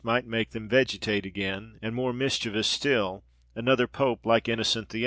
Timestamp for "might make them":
0.03-0.67